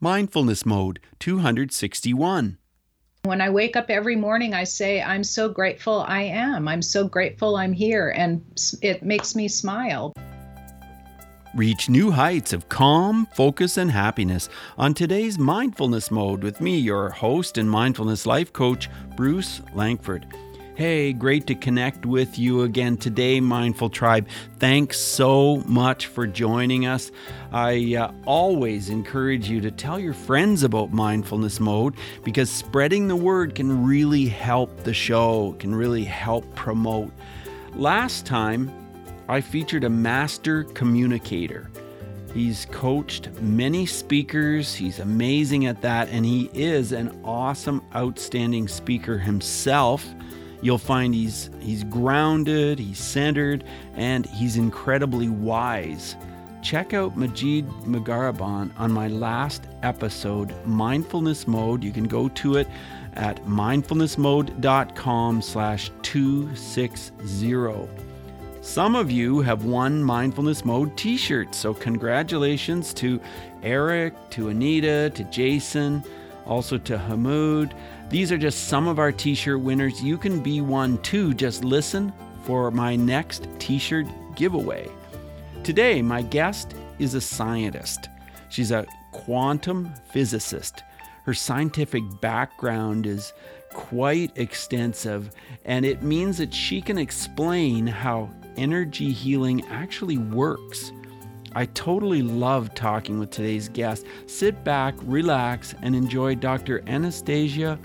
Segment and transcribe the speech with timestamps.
[0.00, 2.58] Mindfulness Mode 261.
[3.22, 6.68] When I wake up every morning, I say, I'm so grateful I am.
[6.68, 8.10] I'm so grateful I'm here.
[8.10, 8.44] And
[8.82, 10.12] it makes me smile.
[11.54, 17.08] Reach new heights of calm, focus, and happiness on today's Mindfulness Mode with me, your
[17.08, 20.26] host and mindfulness life coach, Bruce Langford.
[20.76, 24.28] Hey, great to connect with you again today, Mindful Tribe.
[24.58, 27.10] Thanks so much for joining us.
[27.50, 31.94] I uh, always encourage you to tell your friends about Mindfulness Mode
[32.24, 37.10] because spreading the word can really help the show, can really help promote.
[37.74, 38.70] Last time,
[39.30, 41.70] I featured a master communicator.
[42.34, 44.74] He's coached many speakers.
[44.74, 50.06] He's amazing at that, and he is an awesome, outstanding speaker himself.
[50.62, 56.16] You'll find he's he's grounded, he's centered, and he's incredibly wise.
[56.62, 61.84] Check out Majid Magaraban on my last episode, Mindfulness Mode.
[61.84, 62.66] You can go to it
[63.14, 67.88] at mindfulnessmode.com slash 260.
[68.62, 73.20] Some of you have won Mindfulness Mode t shirts, so congratulations to
[73.62, 76.02] Eric, to Anita, to Jason,
[76.46, 77.72] also to Hamoud.
[78.08, 80.00] These are just some of our t shirt winners.
[80.00, 81.34] You can be one too.
[81.34, 82.12] Just listen
[82.44, 84.88] for my next t shirt giveaway.
[85.64, 88.08] Today, my guest is a scientist.
[88.48, 90.84] She's a quantum physicist.
[91.24, 93.32] Her scientific background is
[93.72, 95.32] quite extensive,
[95.64, 100.92] and it means that she can explain how energy healing actually works.
[101.56, 104.06] I totally love talking with today's guest.
[104.26, 106.84] Sit back, relax, and enjoy Dr.
[106.86, 107.76] Anastasia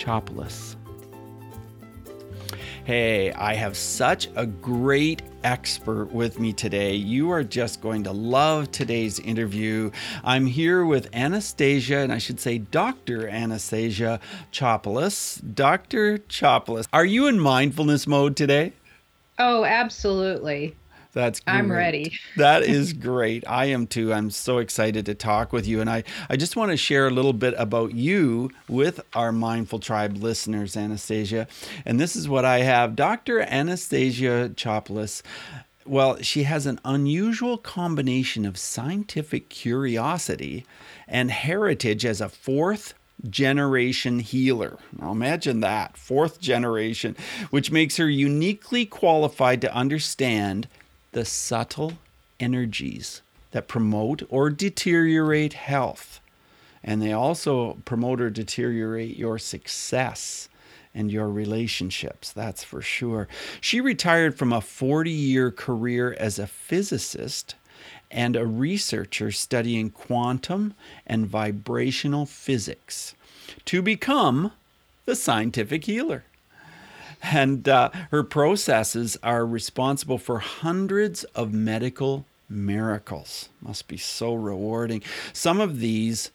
[0.00, 0.76] Chopelas.
[2.84, 6.94] Hey, I have such a great expert with me today.
[6.94, 9.90] You are just going to love today's interview.
[10.24, 13.28] I'm here with Anastasia, and I should say Dr.
[13.28, 14.18] Anastasia
[14.50, 15.40] Chopelas.
[15.54, 16.18] Dr.
[16.18, 18.72] Chopelas, are you in mindfulness mode today?
[19.38, 20.74] Oh, absolutely.
[21.12, 21.54] That's great.
[21.54, 22.12] I'm ready.
[22.36, 23.44] that is great.
[23.46, 24.12] I am too.
[24.12, 25.80] I'm so excited to talk with you.
[25.80, 29.80] And I, I just want to share a little bit about you with our Mindful
[29.80, 31.48] Tribe listeners, Anastasia.
[31.84, 33.40] And this is what I have Dr.
[33.40, 35.22] Anastasia Chopelas.
[35.86, 40.64] Well, she has an unusual combination of scientific curiosity
[41.08, 42.94] and heritage as a fourth
[43.28, 44.78] generation healer.
[44.98, 47.16] Now imagine that, fourth generation,
[47.50, 50.68] which makes her uniquely qualified to understand
[51.12, 51.94] the subtle
[52.38, 56.20] energies that promote or deteriorate health.
[56.82, 60.48] And they also promote or deteriorate your success
[60.94, 63.28] and your relationships, that's for sure.
[63.60, 67.54] She retired from a 40 year career as a physicist
[68.10, 70.74] and a researcher studying quantum
[71.06, 73.14] and vibrational physics
[73.66, 74.52] to become
[75.04, 76.24] the scientific healer
[77.22, 83.48] and uh, her processes are responsible for hundreds of medical miracles.
[83.60, 85.02] Must be so rewarding.
[85.32, 86.30] Some of these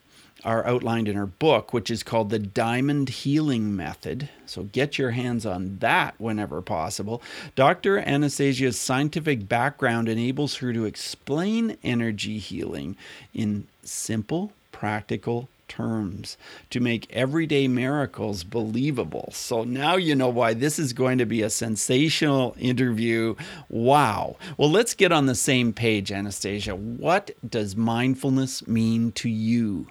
[0.45, 4.29] are outlined in her book, which is called The Diamond Healing Method.
[4.45, 7.21] So get your hands on that whenever possible.
[7.55, 7.97] Dr.
[7.97, 12.95] Anastasia's scientific background enables her to explain energy healing
[13.33, 16.37] in simple, practical terms
[16.69, 19.29] to make everyday miracles believable.
[19.31, 23.35] So now you know why this is going to be a sensational interview.
[23.69, 24.37] Wow.
[24.57, 26.75] Well, let's get on the same page, Anastasia.
[26.75, 29.87] What does mindfulness mean to you?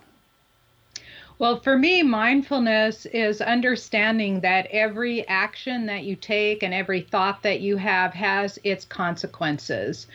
[1.37, 7.43] Well, for me, mindfulness is understanding that every action that you take and every thought
[7.43, 10.06] that you have has its consequences.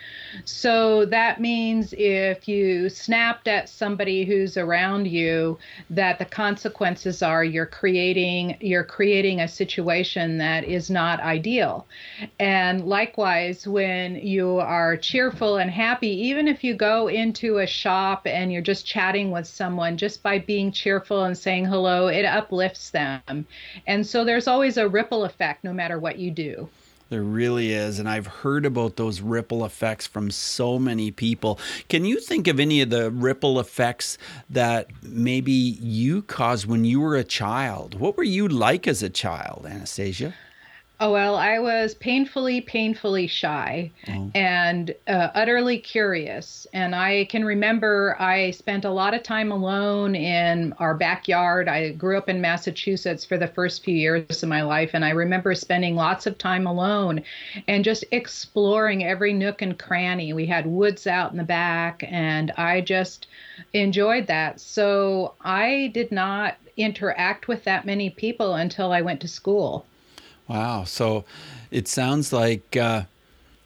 [0.46, 5.58] So that means if you snapped at somebody who's around you,
[5.90, 11.86] that the consequences are you're creating you're creating a situation that is not ideal.
[12.40, 18.26] And likewise, when you are cheerful and happy, even if you go into a shop
[18.26, 22.92] and you're just chatting with someone, just by being cheerful and saying hello, it uplifts
[22.92, 23.46] them.
[23.88, 26.70] And so there's always a ripple effect no matter what you do.
[27.10, 27.98] There really is.
[27.98, 31.60] And I've heard about those ripple effects from so many people.
[31.88, 34.18] Can you think of any of the ripple effects
[34.50, 38.00] that maybe you caused when you were a child?
[38.00, 40.36] What were you like as a child, Anastasia?
[41.02, 44.32] Oh, well, I was painfully, painfully shy oh.
[44.36, 46.68] and uh, utterly curious.
[46.74, 51.70] And I can remember I spent a lot of time alone in our backyard.
[51.70, 54.90] I grew up in Massachusetts for the first few years of my life.
[54.94, 57.24] And I remember spending lots of time alone
[57.70, 60.34] and just exploring every nook and cranny.
[60.34, 63.28] We had woods out in the back, and I just
[63.72, 64.60] enjoyed that.
[64.60, 69.86] So I did not interact with that many people until I went to school.
[70.50, 70.84] Wow.
[70.84, 71.24] So
[71.72, 73.04] it sounds like uh,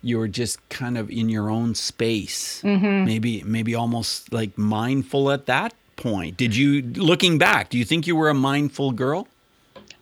[0.03, 2.61] you were just kind of in your own space.
[2.61, 3.05] Mm-hmm.
[3.05, 6.37] Maybe, maybe almost like mindful at that point.
[6.37, 9.27] Did you, looking back, do you think you were a mindful girl?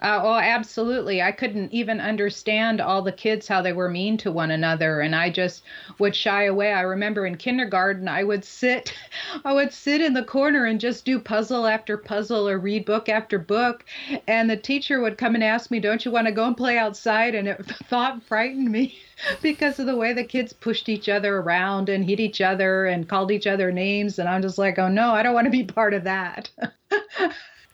[0.01, 1.21] Uh, oh, absolutely.
[1.21, 5.15] I couldn't even understand all the kids how they were mean to one another, and
[5.15, 5.63] I just
[5.99, 6.73] would shy away.
[6.73, 8.91] I remember in kindergarten, I would sit,
[9.45, 13.09] I would sit in the corner and just do puzzle after puzzle or read book
[13.09, 13.85] after book,
[14.27, 16.79] and the teacher would come and ask me, "Don't you want to go and play
[16.79, 18.97] outside?" And it thought frightened me
[19.43, 23.07] because of the way the kids pushed each other around and hit each other and
[23.07, 25.63] called each other names, and I'm just like, "Oh no, I don't want to be
[25.63, 26.49] part of that."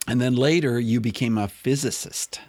[0.08, 2.40] And then later you became a physicist.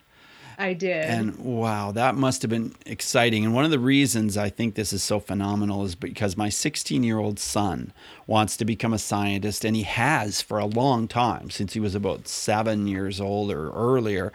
[0.60, 1.06] I did.
[1.06, 3.46] And wow, that must have been exciting.
[3.46, 7.02] And one of the reasons I think this is so phenomenal is because my 16
[7.02, 7.94] year old son
[8.28, 11.96] wants to become a scientist, and he has for a long time, since he was
[11.96, 14.34] about seven years old or earlier.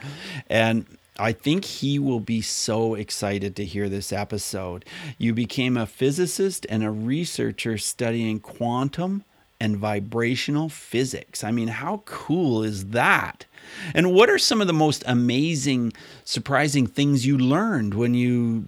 [0.49, 0.87] And
[1.19, 4.87] I think he will be so excited to hear this episode.
[5.19, 9.25] You became a physicist and a researcher studying quantum
[9.65, 11.43] and vibrational physics.
[11.43, 13.47] I mean, how cool is that?
[13.95, 18.67] And what are some of the most amazing, surprising things you learned when you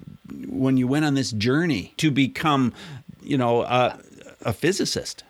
[0.48, 2.72] when you went on this journey to become,
[3.22, 4.00] you know, a,
[4.40, 5.22] a physicist?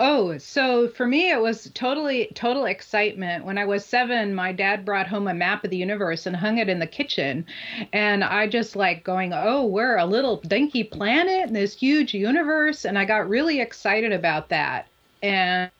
[0.00, 3.44] Oh, so for me, it was totally, total excitement.
[3.44, 6.58] When I was seven, my dad brought home a map of the universe and hung
[6.58, 7.46] it in the kitchen.
[7.92, 12.84] And I just like going, oh, we're a little dinky planet in this huge universe.
[12.84, 14.88] And I got really excited about that.
[15.22, 15.70] And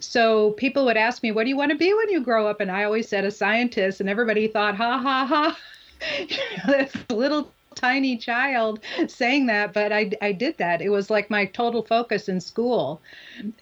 [0.00, 2.60] so people would ask me, What do you want to be when you grow up?
[2.60, 5.58] And I always said a scientist, and everybody thought, Ha ha ha.
[6.66, 10.80] this little tiny child saying that, but I, I did that.
[10.80, 13.00] It was like my total focus in school,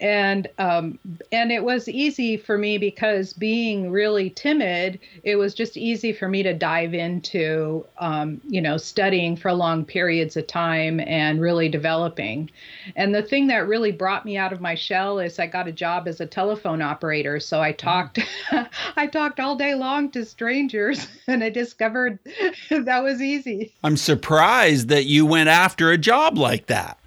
[0.00, 0.98] and um,
[1.30, 6.28] and it was easy for me because being really timid, it was just easy for
[6.28, 11.68] me to dive into um, you know studying for long periods of time and really
[11.68, 12.50] developing.
[12.96, 15.72] And the thing that really brought me out of my shell is I got a
[15.72, 18.18] job as a telephone operator, so I talked
[18.96, 22.18] I talked all day long to strangers, and I discovered
[22.70, 23.72] that was easy.
[23.82, 26.98] I'm surprised that you went after a job like that.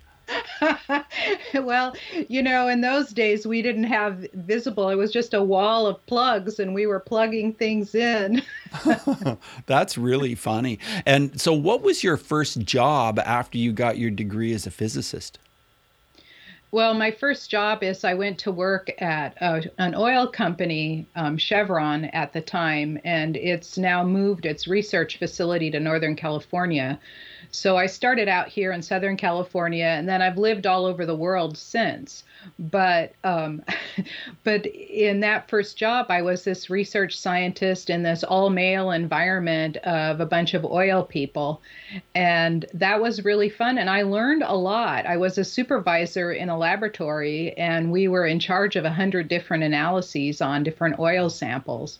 [1.53, 1.95] well,
[2.27, 4.89] you know, in those days we didn't have visible.
[4.89, 8.41] It was just a wall of plugs and we were plugging things in.
[9.65, 10.79] That's really funny.
[11.05, 15.39] And so what was your first job after you got your degree as a physicist?
[16.75, 21.37] Well, my first job is I went to work at a, an oil company, um,
[21.37, 26.99] Chevron, at the time, and it's now moved its research facility to Northern California.
[27.49, 31.15] So I started out here in Southern California, and then I've lived all over the
[31.15, 32.25] world since
[32.57, 33.63] but um,
[34.43, 39.77] but in that first job, I was this research scientist in this all male environment
[39.77, 41.61] of a bunch of oil people,
[42.13, 43.77] and that was really fun.
[43.77, 45.05] And I learned a lot.
[45.05, 49.27] I was a supervisor in a laboratory, and we were in charge of a hundred
[49.27, 51.99] different analyses on different oil samples,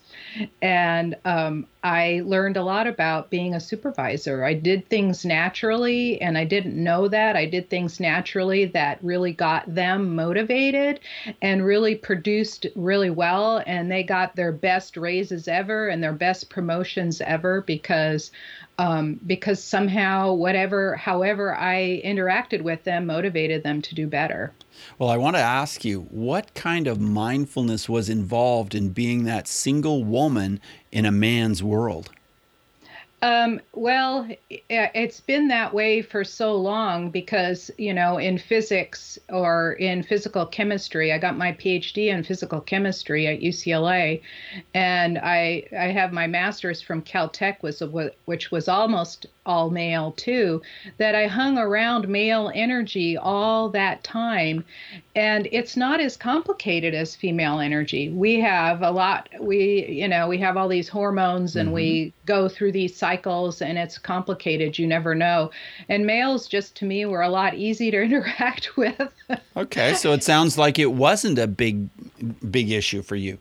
[0.62, 4.44] and um, I learned a lot about being a supervisor.
[4.44, 7.36] I did things naturally, and I didn't know that.
[7.36, 11.00] I did things naturally that really got them motivated
[11.44, 13.62] and really produced really well.
[13.68, 18.32] And they got their best raises ever and their best promotions ever because
[18.78, 24.54] um, because somehow, whatever, however I interacted with them, motivated them to do better.
[25.00, 29.48] Well, I want to ask you what kind of mindfulness was involved in being that
[29.48, 30.60] single woman
[30.92, 32.10] in a man's world?
[33.26, 34.30] Um, well,
[34.70, 40.46] it's been that way for so long because, you know, in physics or in physical
[40.46, 44.22] chemistry, I got my PhD in physical chemistry at UCLA,
[44.76, 47.64] and I I have my master's from Caltech,
[48.26, 50.62] which was almost all male too.
[50.98, 54.66] That I hung around male energy all that time,
[55.16, 58.10] and it's not as complicated as female energy.
[58.10, 59.30] We have a lot.
[59.40, 61.76] We you know we have all these hormones, and mm-hmm.
[61.76, 64.78] we go through these cycles and it's complicated.
[64.78, 65.52] You never know.
[65.90, 69.02] And males, just to me, were a lot easy to interact with.
[69.56, 71.90] okay, so it sounds like it wasn't a big,
[72.50, 73.38] big issue for you.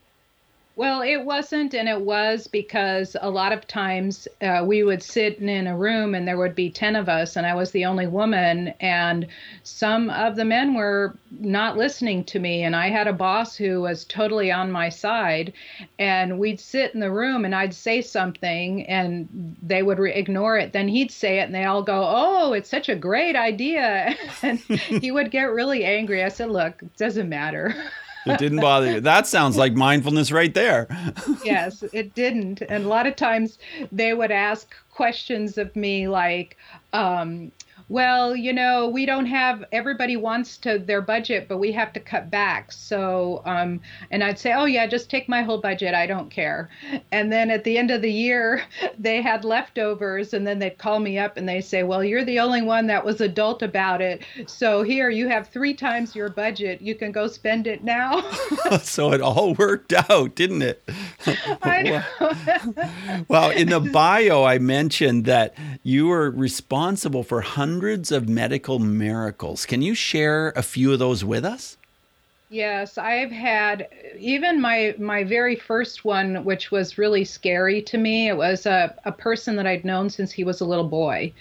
[0.77, 5.39] Well, it wasn't, and it was because a lot of times uh, we would sit
[5.39, 8.09] in a room and there would be 10 of us, and I was the only
[8.09, 9.29] woman, and
[9.63, 12.65] some of the men were not listening to me.
[12.65, 15.53] And I had a boss who was totally on my side,
[16.01, 20.59] and we'd sit in the room and I'd say something, and they would re- ignore
[20.59, 20.73] it.
[20.73, 24.17] Then he'd say it, and they all go, Oh, it's such a great idea.
[24.43, 26.25] and he would get really angry.
[26.25, 27.75] I said, Look, it doesn't matter.
[28.27, 29.01] it didn't bother you.
[29.01, 30.87] That sounds like mindfulness right there.
[31.45, 32.63] yes, it didn't.
[32.63, 33.59] And a lot of times
[33.93, 36.57] they would ask questions of me like,
[36.93, 37.53] um,
[37.89, 42.01] well, you know, we don't have everybody wants to their budget, but we have to
[42.01, 42.73] cut back.
[42.73, 45.95] So, um, and I'd say, oh yeah, just take my whole budget.
[45.95, 46.71] I don't care.
[47.13, 48.63] And then at the end of the year,
[48.99, 52.41] they had leftovers, and then they'd call me up and they say, well, you're the
[52.41, 54.23] only one that was adult about it.
[54.47, 56.81] So here you have three times your budget.
[56.81, 58.31] You can go spend it now.
[58.83, 60.89] so it all worked out, didn't it?
[61.63, 63.25] I know.
[63.29, 68.79] well, in the bio, I mentioned that you were responsible for hundreds hundreds of medical
[68.79, 69.67] miracles.
[69.67, 71.77] Can you share a few of those with us?
[72.49, 78.29] Yes, I've had even my my very first one, which was really scary to me.
[78.29, 81.33] It was a, a person that I'd known since he was a little boy,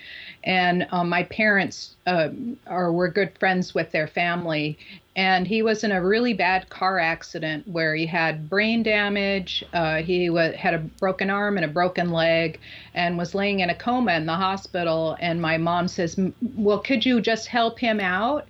[0.43, 2.29] and um, my parents uh,
[2.65, 4.79] are were good friends with their family,
[5.15, 9.63] and he was in a really bad car accident where he had brain damage.
[9.71, 12.59] Uh, he w- had a broken arm and a broken leg,
[12.95, 15.15] and was laying in a coma in the hospital.
[15.19, 18.47] And my mom says, "Well, could you just help him out?"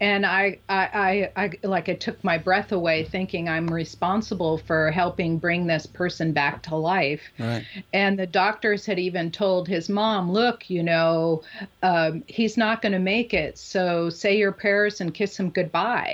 [0.00, 4.90] And I, I, I, I like it took my breath away, thinking I'm responsible for
[4.90, 7.22] helping bring this person back to life.
[7.38, 7.64] Right.
[7.92, 11.42] And the doctors had even told his mom, "Look, you know,
[11.82, 13.58] um, he's not going to make it.
[13.58, 16.05] So say your prayers and kiss him goodbye."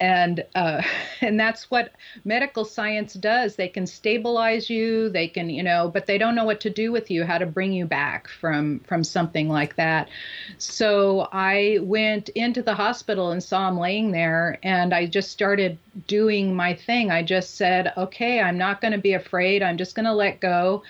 [0.00, 0.82] And uh,
[1.20, 1.92] and that's what
[2.24, 3.56] medical science does.
[3.56, 6.92] They can stabilize you, they can you know, but they don't know what to do
[6.92, 10.08] with you, how to bring you back from from something like that.
[10.58, 15.78] So I went into the hospital and saw him laying there, and I just started
[16.06, 17.10] doing my thing.
[17.10, 19.62] I just said, okay, I'm not going to be afraid.
[19.62, 20.82] I'm just going to let go.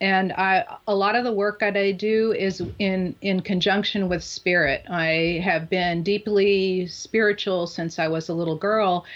[0.00, 4.22] And I, a lot of the work that I do is in in conjunction with
[4.22, 4.84] spirit.
[4.88, 9.06] I have been deeply spiritual since I was a little girl,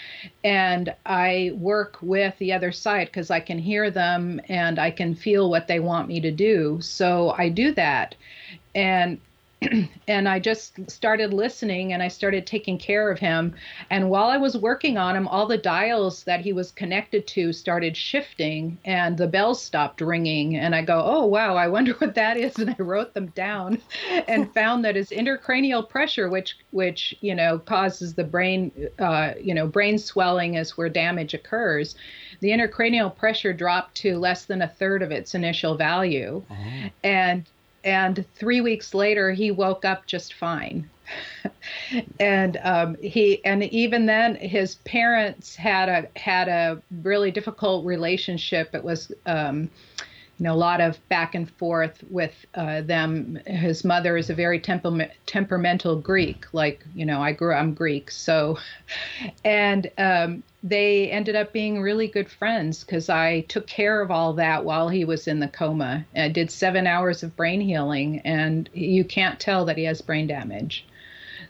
[0.43, 5.13] and I work with the other side because I can hear them and I can
[5.13, 6.81] feel what they want me to do.
[6.81, 8.15] So I do that,
[8.73, 9.19] and
[10.07, 13.53] and I just started listening and I started taking care of him.
[13.89, 17.53] And while I was working on him, all the dials that he was connected to
[17.53, 20.55] started shifting and the bells stopped ringing.
[20.55, 22.55] And I go, oh, wow, I wonder what that is.
[22.65, 23.81] And I wrote them down
[24.27, 29.53] and found that his intracranial pressure, which, which, you know, causes the brain, uh, you
[29.53, 31.95] know, brain swelling is where damage occurs.
[32.39, 36.43] The intracranial pressure dropped to less than a third of its initial value.
[36.49, 36.89] Uh-huh.
[37.03, 37.45] And
[37.85, 40.89] and three weeks later he woke up just fine.
[42.19, 48.73] And um, he and even then his parents had a had a really difficult relationship.
[48.73, 49.69] It was um,
[50.37, 54.33] you know a lot of back and forth with uh, them his mother is a
[54.33, 58.57] very temper- temperamental greek like you know i grew i'm greek so
[59.43, 64.33] and um, they ended up being really good friends because I took care of all
[64.33, 66.03] that while he was in the coma.
[66.15, 70.25] I did seven hours of brain healing, and you can't tell that he has brain
[70.25, 70.87] damage.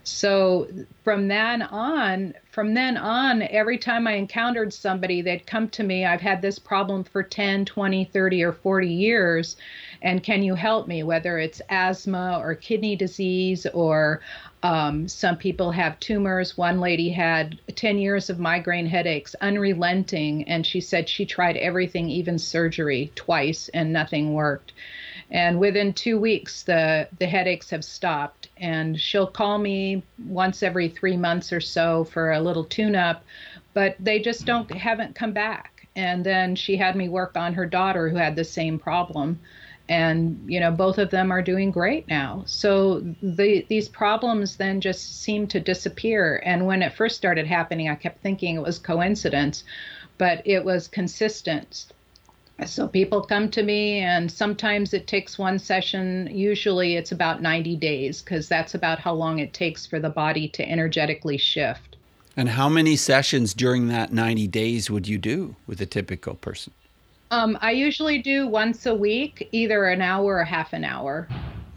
[0.07, 0.67] So
[1.03, 6.05] from then on, from then on, every time I encountered somebody, they'd come to me.
[6.05, 9.57] I've had this problem for 10, 20, 30, or 40 years.
[10.03, 11.01] And can you help me?
[11.01, 14.21] Whether it's asthma or kidney disease or
[14.61, 16.55] um, some people have tumors.
[16.55, 22.09] One lady had 10 years of migraine headaches, unrelenting, and she said she tried everything,
[22.09, 24.71] even surgery, twice, and nothing worked.
[25.31, 28.49] And within two weeks, the, the headaches have stopped.
[28.57, 33.23] And she'll call me once every three months or so for a little tune up,
[33.73, 35.87] but they just don't haven't come back.
[35.95, 39.39] And then she had me work on her daughter who had the same problem
[39.87, 44.81] and you know both of them are doing great now so the, these problems then
[44.81, 48.79] just seem to disappear and when it first started happening i kept thinking it was
[48.79, 49.63] coincidence
[50.17, 51.85] but it was consistent
[52.65, 57.75] so people come to me and sometimes it takes one session usually it's about 90
[57.75, 61.97] days because that's about how long it takes for the body to energetically shift
[62.37, 66.71] and how many sessions during that 90 days would you do with a typical person
[67.31, 71.27] um, I usually do once a week, either an hour or half an hour.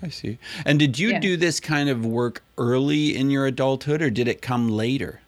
[0.02, 0.38] I see.
[0.64, 4.42] And did you do this kind of work early in your adulthood or did it
[4.42, 5.20] come later?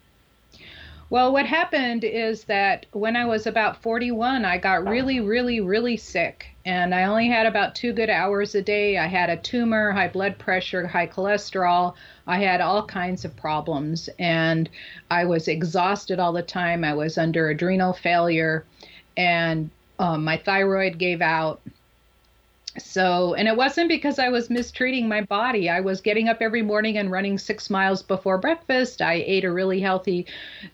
[1.11, 5.97] Well, what happened is that when I was about 41, I got really, really, really
[5.97, 6.45] sick.
[6.63, 8.97] And I only had about two good hours a day.
[8.97, 11.95] I had a tumor, high blood pressure, high cholesterol.
[12.27, 14.07] I had all kinds of problems.
[14.19, 14.69] And
[15.09, 16.85] I was exhausted all the time.
[16.85, 18.63] I was under adrenal failure.
[19.17, 21.59] And um, my thyroid gave out
[22.77, 25.69] so and it wasn't because i was mistreating my body.
[25.69, 29.01] I was getting up every morning and running six miles before breakfast.
[29.01, 30.25] I ate a really healthy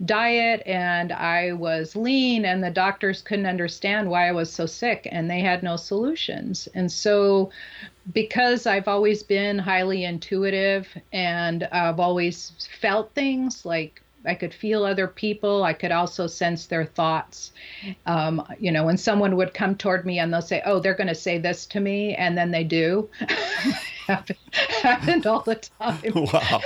[0.06, 5.08] diet and i was lean and the doctors couldn't understand why i was so sick
[5.12, 6.68] and they had no solutions.
[6.76, 7.52] And so
[8.14, 14.84] because i've always been highly intuitive and i've always felt things like I could feel
[14.84, 15.64] other people.
[15.64, 17.52] I could also sense their thoughts.
[18.06, 21.08] Um, you know, when someone would come toward me and they'll say, "Oh, they're going
[21.08, 23.10] to say this to me," and then they do.
[24.82, 25.98] happened all the time.
[26.28, 26.62] Wow.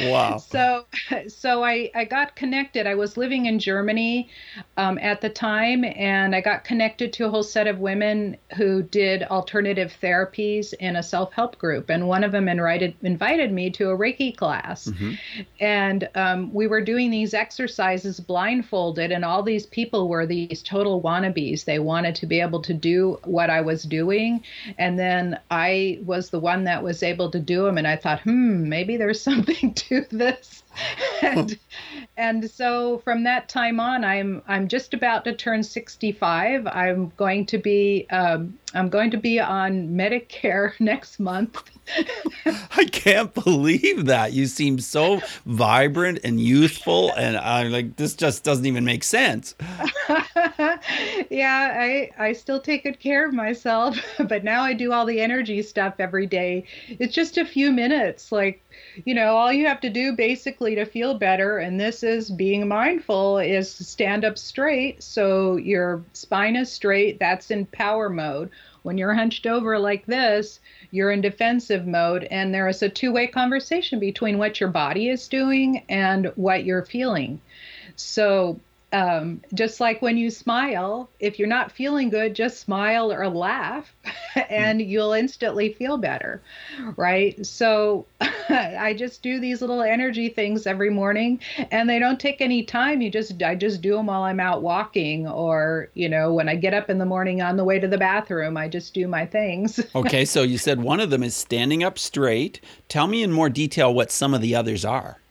[0.00, 0.36] Wow.
[0.50, 0.86] so,
[1.28, 2.86] so I, I got connected.
[2.86, 4.28] I was living in Germany
[4.76, 8.82] um, at the time, and I got connected to a whole set of women who
[8.82, 11.90] did alternative therapies in a self help group.
[11.90, 14.88] And one of them invited, invited me to a Reiki class.
[14.88, 15.12] Mm-hmm.
[15.60, 21.02] And um, we were doing these exercises blindfolded, and all these people were these total
[21.02, 21.64] wannabes.
[21.64, 24.42] They wanted to be able to do what I was doing.
[24.78, 28.20] And then I was the one that was able to do them and i thought
[28.20, 30.62] hmm maybe there's something to this.
[31.22, 31.58] And
[32.16, 37.46] and so from that time on i'm i'm just about to turn 65 i'm going
[37.46, 41.62] to be um, i'm going to be on medicare next month.
[42.76, 44.32] I can't believe that.
[44.32, 49.54] You seem so vibrant and youthful and i'm like this just doesn't even make sense.
[51.30, 53.96] Yeah i i still take good care of myself
[54.28, 56.64] but now i do all the energy stuff every day.
[56.88, 58.62] It's just a few minutes like
[59.04, 62.68] you know, all you have to do basically to feel better, and this is being
[62.68, 67.18] mindful, is stand up straight so your spine is straight.
[67.18, 68.50] That's in power mode.
[68.82, 73.12] When you're hunched over like this, you're in defensive mode, and there is a two
[73.12, 77.40] way conversation between what your body is doing and what you're feeling.
[77.96, 78.58] So
[78.92, 83.94] um, just like when you smile, if you're not feeling good, just smile or laugh
[84.50, 84.88] and mm.
[84.88, 86.42] you'll instantly feel better.
[86.96, 87.44] Right.
[87.44, 92.62] So I just do these little energy things every morning and they don't take any
[92.62, 93.00] time.
[93.00, 96.56] You just, I just do them while I'm out walking or, you know, when I
[96.56, 99.24] get up in the morning on the way to the bathroom, I just do my
[99.24, 99.80] things.
[99.94, 100.26] okay.
[100.26, 102.60] So you said one of them is standing up straight.
[102.88, 105.21] Tell me in more detail what some of the others are.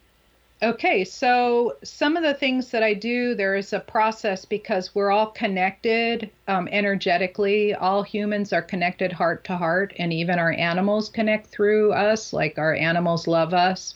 [0.64, 5.10] Okay, so some of the things that I do, there is a process because we're
[5.10, 7.74] all connected um, energetically.
[7.74, 12.60] All humans are connected heart to heart, and even our animals connect through us, like
[12.60, 13.96] our animals love us.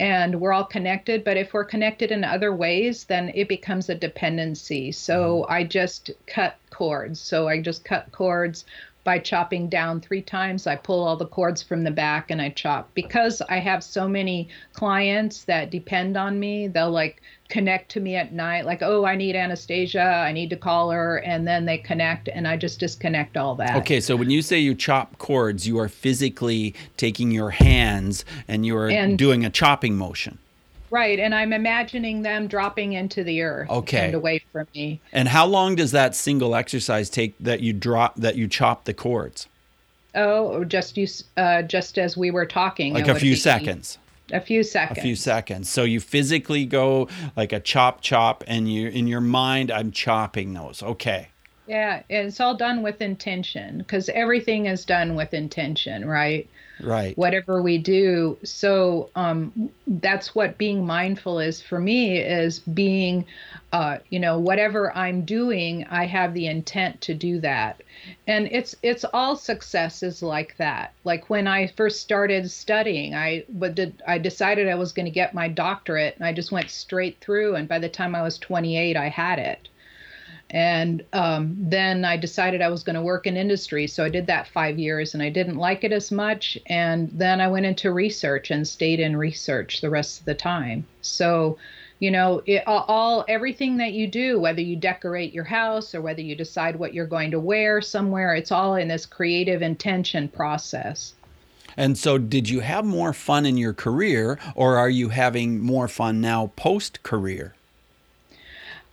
[0.00, 3.94] And we're all connected, but if we're connected in other ways, then it becomes a
[3.94, 4.90] dependency.
[4.90, 5.52] So mm-hmm.
[5.52, 7.20] I just cut cords.
[7.20, 8.64] So I just cut cords
[9.04, 10.66] by chopping down three times.
[10.66, 12.90] I pull all the cords from the back and I chop.
[12.94, 18.16] Because I have so many clients that depend on me, they'll like connect to me
[18.16, 21.18] at night, like, oh, I need Anastasia, I need to call her.
[21.18, 23.76] And then they connect and I just disconnect all that.
[23.76, 28.64] Okay, so when you say you chop cords, you are physically taking your hands and
[28.64, 30.38] you're and, doing a chopping motion.
[30.94, 34.06] Right, and I'm imagining them dropping into the earth okay.
[34.06, 35.00] and away from me.
[35.12, 38.94] And how long does that single exercise take that you drop that you chop the
[38.94, 39.48] cords?
[40.14, 43.98] Oh, just you, uh, just as we were talking, like a few seconds.
[44.30, 45.00] A few seconds.
[45.00, 45.68] A few seconds.
[45.68, 50.54] So you physically go like a chop chop, and you in your mind, I'm chopping
[50.54, 50.80] those.
[50.80, 51.26] Okay.
[51.66, 56.48] Yeah, it's all done with intention because everything is done with intention, right?
[56.80, 57.16] Right.
[57.16, 58.38] whatever we do.
[58.44, 63.24] So um, that's what being mindful is for me is being
[63.72, 67.82] uh, you know whatever i'm doing i have the intent to do that.
[68.26, 70.94] And it's it's all successes like that.
[71.04, 75.10] Like when i first started studying i but did i decided i was going to
[75.10, 77.56] get my doctorate and i just went straight through.
[77.56, 79.68] And by the time i was 28 i had it
[80.54, 83.88] and um, then I decided I was going to work in industry.
[83.88, 86.56] So I did that five years and I didn't like it as much.
[86.66, 90.86] And then I went into research and stayed in research the rest of the time.
[91.00, 91.58] So,
[91.98, 96.20] you know, it, all everything that you do, whether you decorate your house or whether
[96.20, 101.14] you decide what you're going to wear somewhere, it's all in this creative intention process.
[101.76, 105.88] And so, did you have more fun in your career, or are you having more
[105.88, 107.56] fun now post career?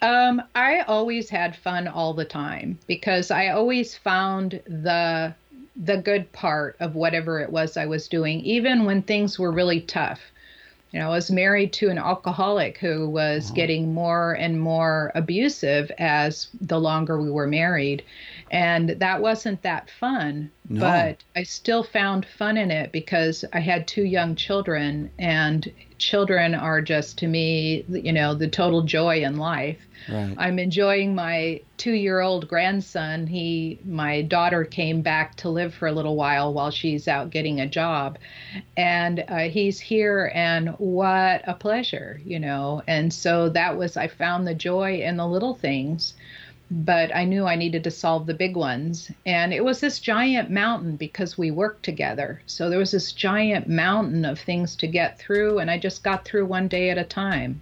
[0.02, 5.34] Um, I always had fun all the time because I always found the
[5.76, 9.82] the good part of whatever it was I was doing, even when things were really
[9.82, 10.20] tough.
[10.92, 13.56] You know, I was married to an alcoholic who was uh-huh.
[13.56, 18.04] getting more and more abusive as the longer we were married.
[18.52, 20.82] And that wasn't that fun, no.
[20.82, 26.56] but I still found fun in it because I had two young children, and children
[26.56, 29.78] are just to me, you know, the total joy in life.
[30.10, 30.36] Right.
[30.38, 33.28] I'm enjoying my two-year-old grandson.
[33.28, 37.60] He, my daughter, came back to live for a little while while she's out getting
[37.60, 38.18] a job,
[38.76, 42.82] and uh, he's here, and what a pleasure, you know.
[42.88, 46.16] And so that was I found the joy in the little things
[46.72, 49.12] but I knew I needed to solve the big ones.
[49.26, 52.42] And it was this giant mountain because we worked together.
[52.46, 56.24] So there was this giant mountain of things to get through, and I just got
[56.24, 57.62] through one day at a time.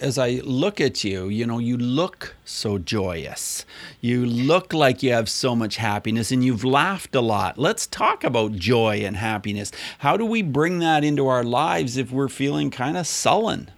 [0.00, 3.66] As I look at you, you know, you look so joyous.
[4.00, 7.58] You look like you have so much happiness and you've laughed a lot.
[7.58, 9.72] Let's talk about joy and happiness.
[9.98, 13.70] How do we bring that into our lives if we're feeling kind of sullen?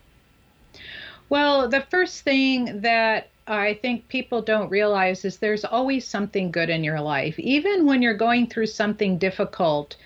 [1.28, 6.68] Well, the first thing that I think people don't realize is there's always something good
[6.68, 9.96] in your life, even when you're going through something difficult.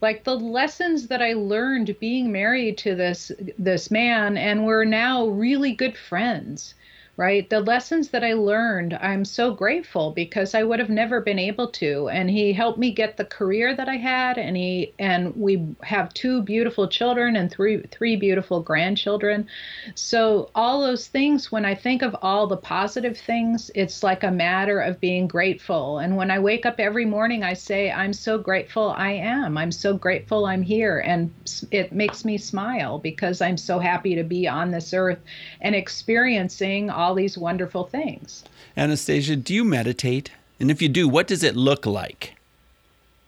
[0.00, 5.26] Like the lessons that I learned being married to this this man, and we're now
[5.26, 6.74] really good friends
[7.18, 7.50] right?
[7.50, 11.68] The lessons that I learned, I'm so grateful because I would have never been able
[11.72, 12.08] to.
[12.08, 16.14] And he helped me get the career that I had and he and we have
[16.14, 19.46] two beautiful children and three three beautiful grandchildren.
[19.94, 24.30] So all those things when I think of all the positive things, it's like a
[24.30, 25.98] matter of being grateful.
[25.98, 29.58] And when I wake up every morning I say I'm so grateful I am.
[29.58, 31.30] I'm so grateful I'm here and
[31.70, 35.18] it makes me smile because I'm so happy to be on this earth
[35.60, 38.44] and experiencing all these wonderful things.
[38.76, 40.30] Anastasia, do you meditate?
[40.60, 42.36] And if you do, what does it look like?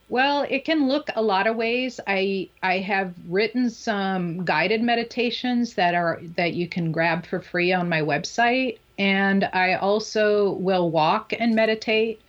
[0.08, 1.98] Well, it can look a lot of ways.
[2.06, 7.72] I I have written some guided meditations that are that you can grab for free
[7.72, 12.20] on my website and I also will walk and meditate.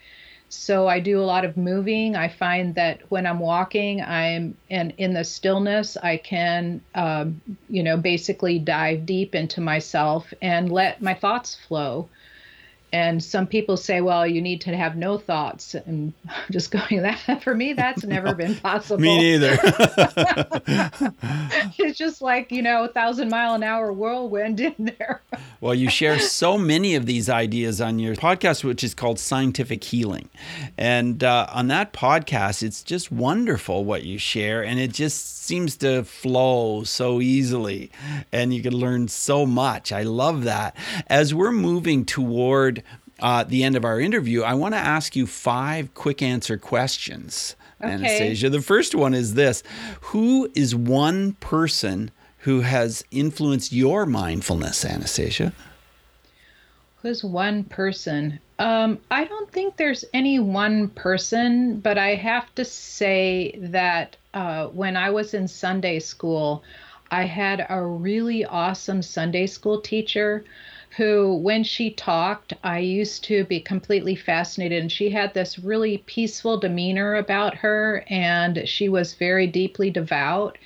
[0.55, 2.15] So I do a lot of moving.
[2.15, 7.83] I find that when I'm walking, I'm in, in the stillness, I can, um, you
[7.83, 12.09] know, basically dive deep into myself and let my thoughts flow.
[12.93, 15.75] And some people say, well, you need to have no thoughts.
[15.75, 19.01] And I'm just going, that for me, that's never been possible.
[19.01, 19.57] me neither.
[21.77, 25.21] it's just like, you know, a thousand mile an hour whirlwind in there.
[25.61, 29.83] well, you share so many of these ideas on your podcast, which is called Scientific
[29.83, 30.29] Healing.
[30.77, 34.63] And uh, on that podcast, it's just wonderful what you share.
[34.63, 37.91] And it just seems to flow so easily.
[38.31, 39.91] And you can learn so much.
[39.91, 40.77] I love that.
[41.07, 42.83] As we're moving toward
[43.19, 47.55] uh, the end of our interview, I want to ask you five quick answer questions,
[47.81, 47.93] okay.
[47.93, 48.49] Anastasia.
[48.49, 49.63] The first one is this
[50.01, 55.53] Who is one person who has influenced your mindfulness, Anastasia?
[57.01, 58.39] Who's one person?
[58.57, 64.67] Um, I don't think there's any one person, but I have to say that uh,
[64.67, 66.63] when I was in Sunday school,
[67.11, 70.43] I had a really awesome Sunday school teacher
[70.97, 74.81] who, when she talked, I used to be completely fascinated.
[74.81, 80.57] And she had this really peaceful demeanor about her, and she was very deeply devout.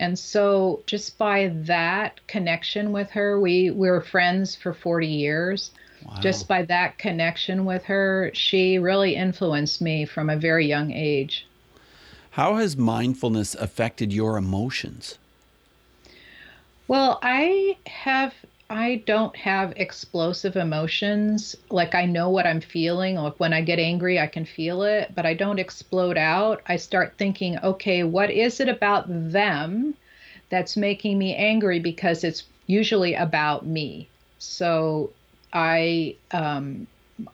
[0.00, 5.70] And so, just by that connection with her, we, we were friends for 40 years.
[6.04, 6.16] Wow.
[6.20, 11.46] Just by that connection with her, she really influenced me from a very young age.
[12.30, 15.18] How has mindfulness affected your emotions?
[16.88, 18.34] Well, I have
[18.70, 21.54] I don't have explosive emotions.
[21.70, 23.16] Like I know what I'm feeling.
[23.16, 26.62] Like when I get angry, I can feel it, but I don't explode out.
[26.66, 29.94] I start thinking, okay, what is it about them
[30.48, 31.78] that's making me angry?
[31.78, 34.08] Because it's usually about me.
[34.38, 35.10] So
[35.52, 36.86] I um,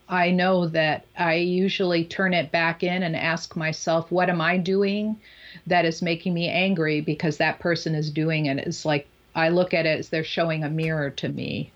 [0.09, 4.59] I know that I usually turn it back in and ask myself, what am I
[4.59, 5.19] doing
[5.67, 7.01] that is making me angry?
[7.01, 8.59] Because that person is doing it.
[8.59, 11.73] It's like I look at it as they're showing a mirror to me.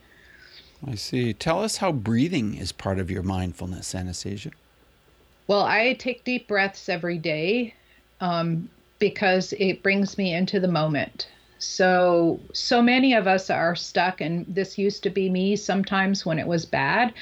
[0.87, 1.33] I see.
[1.33, 4.51] Tell us how breathing is part of your mindfulness, Anastasia.
[5.47, 7.75] Well, I take deep breaths every day
[8.21, 11.29] um, because it brings me into the moment.
[11.59, 16.39] So, so many of us are stuck, and this used to be me sometimes when
[16.39, 17.15] it was bad,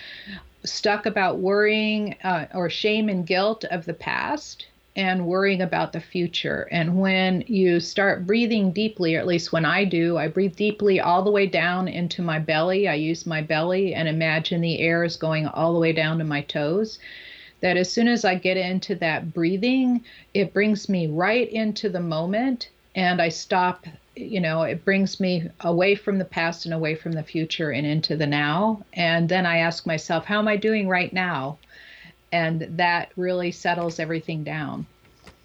[0.65, 6.01] stuck about worrying uh, or shame and guilt of the past and worrying about the
[6.01, 6.69] future.
[6.71, 11.01] And when you start breathing deeply, or at least when I do, I breathe deeply
[11.01, 12.87] all the way down into my belly.
[12.87, 16.25] I use my belly and imagine the air is going all the way down to
[16.25, 16.99] my toes.
[17.61, 22.01] That as soon as I get into that breathing, it brings me right into the
[22.01, 26.95] moment and I stop you know, it brings me away from the past and away
[26.95, 28.85] from the future and into the now.
[28.93, 31.57] And then I ask myself, how am I doing right now?
[32.33, 34.87] And that really settles everything down.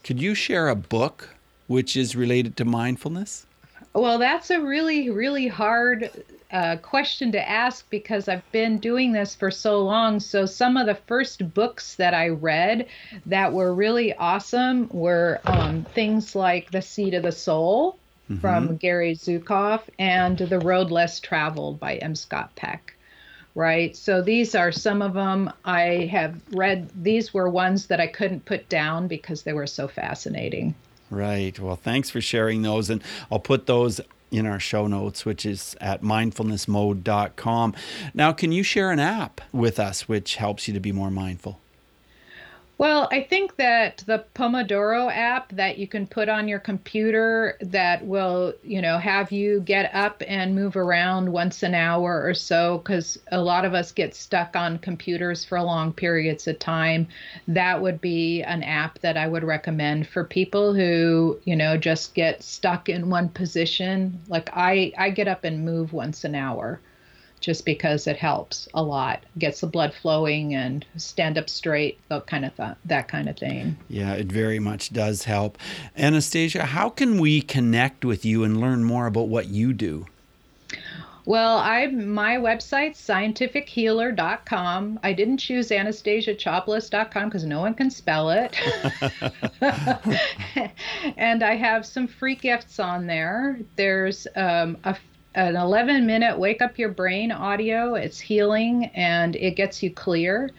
[0.03, 1.35] Could you share a book
[1.67, 3.45] which is related to mindfulness?
[3.93, 6.09] Well, that's a really, really hard
[6.51, 10.19] uh, question to ask because I've been doing this for so long.
[10.19, 12.87] So, some of the first books that I read
[13.25, 17.97] that were really awesome were um, things like The Seat of the Soul
[18.29, 18.39] mm-hmm.
[18.39, 22.15] from Gary Zukav and The Road Less Traveled by M.
[22.15, 22.93] Scott Peck.
[23.57, 23.97] Right.
[23.97, 26.91] So, these are some of them I have read.
[27.01, 30.75] These were ones that I couldn't put down because they were so fascinating.
[31.09, 31.59] Right.
[31.59, 32.91] Well, thanks for sharing those.
[32.91, 37.73] And I'll put those in our show notes, which is at mindfulnessmode.com.
[38.13, 41.59] Now, can you share an app with us which helps you to be more mindful?
[42.79, 48.05] Well, I think that the Pomodoro app that you can put on your computer that
[48.05, 52.79] will, you know, have you get up and move around once an hour or so
[52.79, 57.07] cuz a lot of us get stuck on computers for long periods of time.
[57.47, 62.13] That would be an app that I would recommend for people who, you know, just
[62.13, 64.19] get stuck in one position.
[64.27, 66.79] Like I I get up and move once an hour
[67.47, 72.27] just because it helps a lot, gets the blood flowing and stand up straight, that
[72.27, 73.77] kind of th- that kind of thing.
[73.87, 75.57] Yeah, it very much does help.
[75.95, 80.07] Anastasia, how can we connect with you and learn more about what you do?
[81.23, 84.99] Well, I my website scientifichealer.com.
[85.01, 88.59] I didn't choose anastasiachopelas.com because no one can spell it.
[91.15, 93.57] and I have some free gifts on there.
[93.77, 94.97] There's um, a
[95.37, 97.93] an 11 minute wake up your brain audio.
[97.93, 100.49] It's healing and it gets you clear.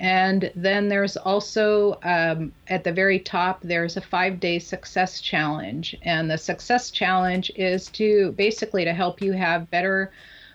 [0.00, 5.94] And then there's also um, at the very top, there's a five day success challenge.
[6.00, 10.10] And the success challenge is to basically to help you have better,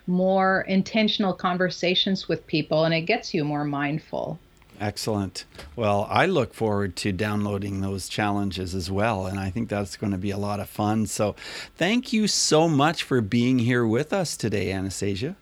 [0.08, 4.40] more intentional conversations with people and it gets you more mindful.
[4.80, 5.44] Excellent.
[5.74, 9.26] Well, I look forward to downloading those challenges as well.
[9.26, 11.06] And I think that's going to be a lot of fun.
[11.06, 11.34] So
[11.76, 15.36] thank you so much for being here with us today, Anastasia.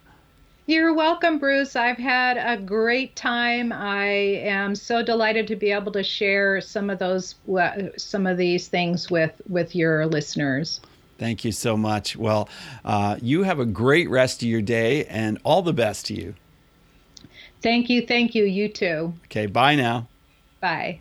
[0.69, 1.77] You're welcome, Bruce.
[1.77, 3.73] I've had a great time.
[3.73, 7.37] I am so delighted to be able to share some of those,
[7.97, 10.81] some of these things with with your listeners.
[11.19, 12.17] Thank you so much.
[12.17, 12.49] Well,
[12.85, 16.35] uh, you have a great rest of your day, and all the best to you.
[17.63, 18.07] Thank you.
[18.07, 18.45] Thank you.
[18.45, 19.15] You too.
[19.27, 19.47] Okay.
[19.47, 20.09] Bye now.
[20.61, 21.01] Bye.